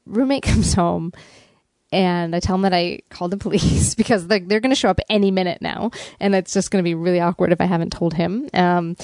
[0.07, 1.13] roommate comes home
[1.91, 4.89] and I tell them that I called the police because they're, they're going to show
[4.89, 7.91] up any minute now, and it's just going to be really awkward if I haven't
[7.91, 8.49] told him.
[8.53, 8.95] Um,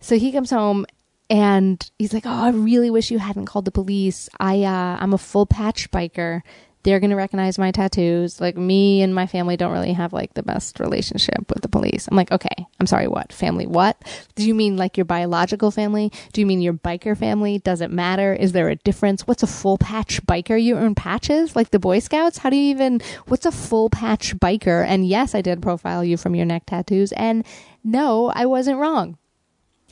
[0.00, 0.86] so he comes home
[1.28, 4.28] and he's like, "Oh, I really wish you hadn't called the police.
[4.38, 6.42] I uh, I'm a full patch biker,
[6.86, 8.40] they're going to recognize my tattoos.
[8.40, 12.06] Like me and my family don't really have like the best relationship with the police.
[12.08, 13.32] I'm like, okay, I'm sorry, what?
[13.32, 14.00] Family what?
[14.36, 16.12] Do you mean like your biological family?
[16.32, 17.58] Do you mean your biker family?
[17.58, 18.32] Does it matter?
[18.32, 19.26] Is there a difference?
[19.26, 20.62] What's a full patch biker?
[20.62, 22.38] You earn patches like the Boy Scouts?
[22.38, 24.86] How do you even, what's a full patch biker?
[24.86, 27.10] And yes, I did profile you from your neck tattoos.
[27.12, 27.44] And
[27.82, 29.18] no, I wasn't wrong.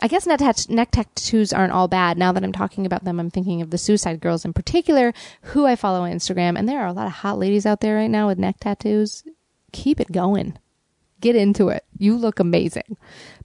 [0.03, 2.19] I guess neck, tat- neck tattoos aren't all bad.
[2.19, 5.67] Now that I'm talking about them, I'm thinking of the Suicide Girls in particular, who
[5.67, 6.59] I follow on Instagram.
[6.59, 9.25] And there are a lot of hot ladies out there right now with neck tattoos.
[9.73, 10.59] Keep it going.
[11.21, 11.85] Get into it.
[11.97, 12.97] You look amazing.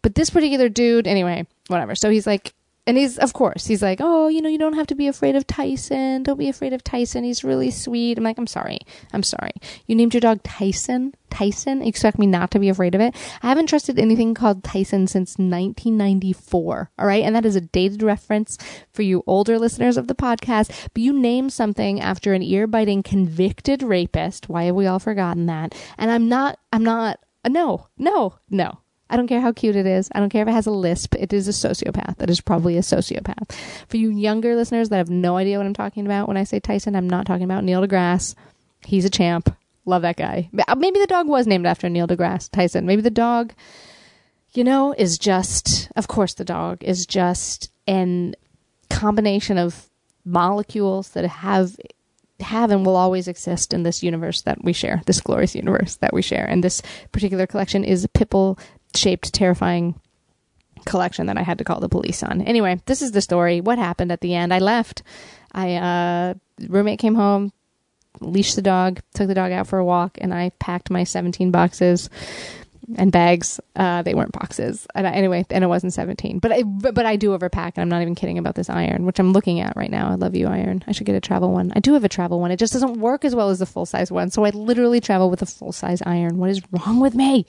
[0.02, 1.96] But this particular dude, anyway, whatever.
[1.96, 2.54] So he's like,
[2.86, 5.36] and he's, of course, he's like, oh, you know, you don't have to be afraid
[5.36, 6.24] of Tyson.
[6.24, 7.24] Don't be afraid of Tyson.
[7.24, 8.18] He's really sweet.
[8.18, 8.80] I'm like, I'm sorry.
[9.14, 9.52] I'm sorry.
[9.86, 11.14] You named your dog Tyson?
[11.30, 11.82] Tyson?
[11.82, 13.16] You expect me not to be afraid of it?
[13.44, 16.92] I haven't trusted anything called Tyson since 1994.
[16.98, 17.24] All right.
[17.24, 18.58] And that is a dated reference
[18.92, 20.90] for you older listeners of the podcast.
[20.94, 24.50] But you name something after an ear biting convicted rapist.
[24.50, 25.76] Why have we all forgotten that?
[25.98, 28.80] And I'm not, I'm not, no, no, no.
[29.10, 30.10] I don't care how cute it is.
[30.14, 31.16] I don't care if it has a lisp.
[31.16, 32.18] It is a sociopath.
[32.18, 33.52] That is probably a sociopath.
[33.88, 36.60] For you younger listeners that have no idea what I'm talking about when I say
[36.60, 38.36] Tyson, I'm not talking about Neil deGrasse.
[38.86, 39.56] He's a champ.
[39.86, 40.50] Love that guy.
[40.68, 42.86] Uh, maybe the dog was named after Neil deGrasse Tyson.
[42.86, 43.54] Maybe the dog,
[44.54, 48.36] you know, is just, of course, the dog is just an
[48.90, 49.90] combination of
[50.26, 51.76] molecules that have
[52.40, 56.14] have and will always exist in this universe that we share, this glorious universe that
[56.14, 56.46] we share.
[56.46, 58.58] And this particular collection is Pipple
[58.96, 60.00] shaped, terrifying
[60.86, 62.42] collection that I had to call the police on.
[62.42, 63.62] Anyway, this is the story.
[63.62, 64.54] What happened at the end?
[64.54, 65.04] I left.
[65.52, 66.34] I uh,
[66.68, 67.52] roommate came home,
[68.22, 71.52] leashed the dog, took the dog out for a walk, and I packed my 17
[71.52, 72.10] boxes
[72.98, 73.60] and bags.
[73.76, 74.88] Uh, they weren't boxes.
[74.96, 76.40] And I, anyway, and it wasn't 17.
[76.40, 79.06] But I, but, but I do overpack, and I'm not even kidding about this iron,
[79.06, 80.10] which I'm looking at right now.
[80.10, 80.84] I love you, iron.
[80.88, 81.72] I should get a travel one.
[81.76, 82.52] I do have a travel one.
[82.52, 84.30] It just doesn't work as well as the full size one.
[84.30, 86.38] So I literally travel with a full size iron.
[86.38, 87.46] What is wrong with me?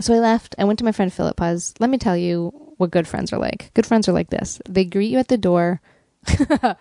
[0.00, 0.54] So I left.
[0.58, 1.74] I went to my friend Philippa's.
[1.78, 3.70] Let me tell you, what good friends are like.
[3.74, 4.60] Good friends are like this.
[4.68, 5.80] They greet you at the door.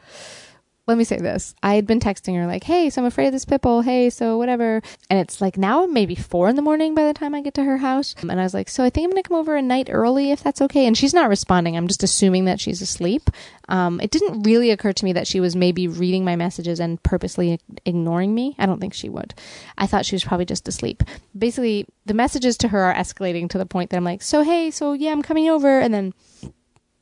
[0.89, 1.56] let me say this.
[1.62, 3.84] I had been texting her like, "Hey, so I'm afraid of this pipple.
[3.84, 7.36] Hey, so whatever." And it's like now maybe four in the morning by the time
[7.36, 8.15] I get to her house.
[8.21, 10.41] And I was like, "So I think I'm gonna come over a night early if
[10.41, 11.78] that's okay." And she's not responding.
[11.78, 13.30] I'm just assuming that she's asleep.
[13.69, 17.02] Um, it didn't really occur to me that she was maybe reading my messages and
[17.04, 18.56] purposely ignoring me.
[18.58, 19.36] I don't think she would.
[19.78, 21.04] I thought she was probably just asleep.
[21.38, 24.71] Basically, the messages to her are escalating to the point that I'm like, "So hey,
[24.71, 26.13] so yeah, I'm coming over," and then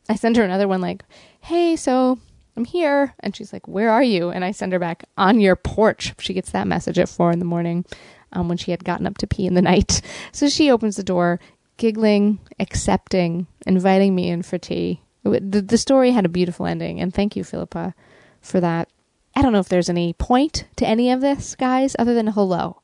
[0.10, 1.06] I send her another one like,
[1.40, 2.20] "Hey, so."
[2.58, 3.14] I'm here.
[3.20, 4.30] And she's like, Where are you?
[4.30, 6.14] And I send her back, On your porch.
[6.20, 7.86] She gets that message at four in the morning
[8.34, 10.02] um, when she had gotten up to pee in the night.
[10.32, 11.40] So she opens the door,
[11.78, 15.02] giggling, accepting, inviting me in for tea.
[15.24, 17.00] The, the story had a beautiful ending.
[17.00, 17.94] And thank you, Philippa,
[18.42, 18.90] for that.
[19.36, 22.82] I don't know if there's any point to any of this, guys, other than hello.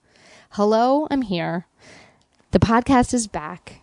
[0.52, 1.66] Hello, I'm here.
[2.52, 3.82] The podcast is back.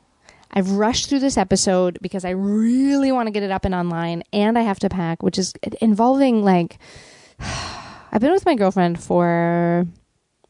[0.53, 4.23] I've rushed through this episode because I really want to get it up and online
[4.33, 6.79] and I have to pack, which is involving like
[8.13, 9.87] I've been with my girlfriend for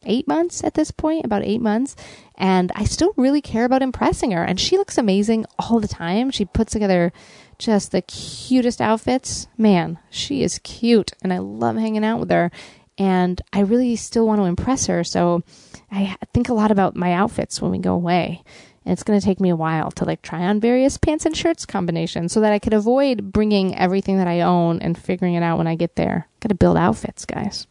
[0.05, 1.95] eight months at this point, about eight months,
[2.35, 4.43] and I still really care about impressing her.
[4.43, 6.31] And she looks amazing all the time.
[6.31, 7.13] She puts together
[7.59, 9.47] just the cutest outfits.
[9.57, 12.51] Man, she is cute, and I love hanging out with her.
[12.97, 15.03] And I really still want to impress her.
[15.03, 15.43] So
[15.91, 18.43] I think a lot about my outfits when we go away.
[18.83, 21.37] And it's going to take me a while to like try on various pants and
[21.37, 25.43] shirts combinations so that I could avoid bringing everything that I own and figuring it
[25.43, 26.27] out when I get there.
[26.39, 27.67] Got to build outfits, guys.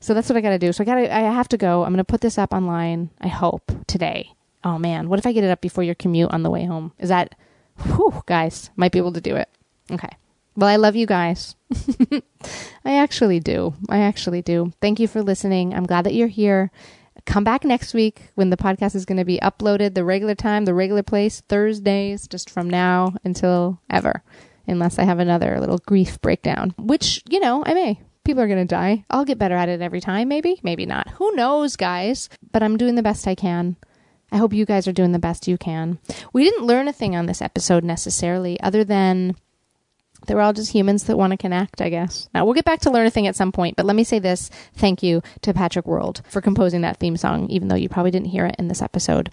[0.00, 0.72] So that's what I got to do.
[0.72, 1.84] So I got to I have to go.
[1.84, 4.32] I'm going to put this up online, I hope, today.
[4.64, 6.92] Oh man, what if I get it up before your commute on the way home?
[6.98, 7.34] Is that
[7.78, 9.48] whew, guys, might be able to do it.
[9.90, 10.10] Okay.
[10.54, 11.56] Well, I love you guys.
[12.84, 13.74] I actually do.
[13.88, 14.72] I actually do.
[14.80, 15.72] Thank you for listening.
[15.74, 16.70] I'm glad that you're here.
[17.24, 20.64] Come back next week when the podcast is going to be uploaded the regular time,
[20.64, 24.22] the regular place, Thursdays, just from now until ever,
[24.66, 28.00] unless I have another little grief breakdown, which, you know, I may.
[28.24, 29.04] People are going to die.
[29.10, 31.08] I'll get better at it every time, maybe, maybe not.
[31.10, 32.28] Who knows, guys?
[32.52, 33.76] But I'm doing the best I can.
[34.30, 35.98] I hope you guys are doing the best you can.
[36.32, 39.36] We didn't learn a thing on this episode necessarily, other than
[40.26, 42.28] they're all just humans that want to connect, I guess.
[42.34, 44.18] Now, we'll get back to Learn a Thing at some point, but let me say
[44.18, 48.10] this thank you to Patrick World for composing that theme song, even though you probably
[48.10, 49.30] didn't hear it in this episode.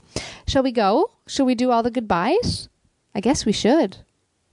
[0.47, 1.12] Shall we go?
[1.28, 2.69] Shall we do all the goodbyes?
[3.15, 3.97] I guess we should.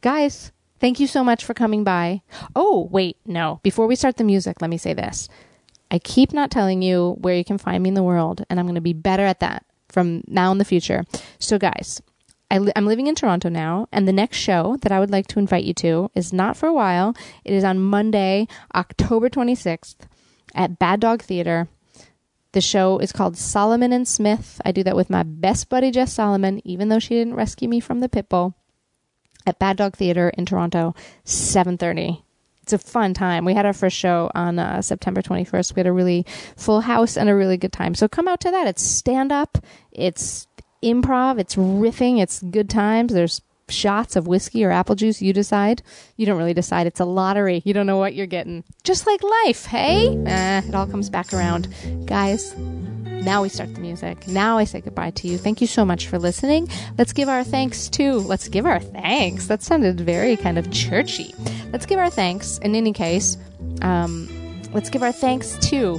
[0.01, 2.23] Guys, thank you so much for coming by.
[2.55, 3.61] Oh, wait, no.
[3.63, 5.29] Before we start the music, let me say this.
[5.91, 8.67] I keep not telling you where you can find me in the world, and I'm
[8.67, 11.05] going to be better at that from now in the future.
[11.39, 12.03] So, guys,
[12.51, 15.27] I li- I'm living in Toronto now, and the next show that I would like
[15.29, 17.15] to invite you to is not for a while.
[17.45, 19.97] It is on Monday, October 26th
[20.55, 21.69] at Bad Dog Theater.
[22.53, 24.61] The show is called Salomon and Smith.
[24.65, 27.81] I do that with my best buddy Jess Salomon, even though she didn't rescue me
[27.81, 28.55] from the pit bull.
[29.47, 32.23] At Bad Dog Theater in Toronto, 7:30.
[32.63, 33.45] It's a fun time.
[33.45, 35.77] We had our first show on uh, September 21st.
[35.77, 37.95] We had a really full house and a really good time.
[37.95, 38.67] So come out to that.
[38.67, 39.59] It's stand up.
[39.93, 40.49] It's
[40.83, 43.13] improv, it's riffing, it's good times.
[43.13, 45.21] There's shots of whiskey or apple juice.
[45.21, 45.83] You decide.
[46.17, 46.87] You don't really decide.
[46.87, 47.63] It's a lottery.
[47.65, 48.65] You don't know what you're getting.
[48.85, 50.17] Just like life, hey?
[50.27, 51.69] Eh, it all comes back around.
[52.07, 54.29] Guys, now we start the music.
[54.29, 55.39] Now I say goodbye to you.
[55.39, 56.69] Thank you so much for listening.
[56.97, 59.49] Let's give our thanks to, let's give our thanks.
[59.49, 61.35] That sounded very kind of churchy.
[61.73, 62.59] Let's give our thanks.
[62.59, 63.37] In any case,
[63.83, 64.29] um,
[64.73, 65.99] let's give our thanks to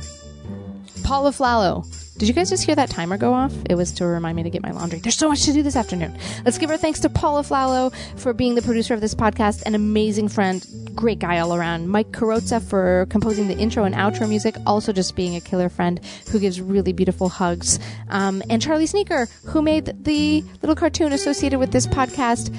[1.03, 1.85] Paula Flallow
[2.17, 3.53] did you guys just hear that timer go off?
[3.69, 4.99] It was to remind me to get my laundry.
[4.99, 6.17] There's so much to do this afternoon.
[6.45, 9.75] Let's give our thanks to Paula Flallow for being the producer of this podcast, an
[9.75, 11.89] amazing friend, great guy all around.
[11.89, 16.03] Mike Carrozza for composing the intro and outro music, also just being a killer friend
[16.31, 17.79] who gives really beautiful hugs.
[18.09, 22.51] Um, and Charlie Sneaker, who made the little cartoon associated with this podcast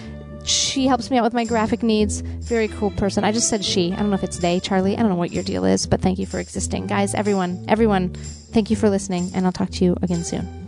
[0.44, 2.20] she helps me out with my graphic needs.
[2.20, 3.24] Very cool person.
[3.24, 3.92] I just said she.
[3.92, 4.96] I don't know if it's they, Charlie.
[4.96, 6.86] I don't know what your deal is, but thank you for existing.
[6.86, 10.67] Guys, everyone, everyone, thank you for listening, and I'll talk to you again soon.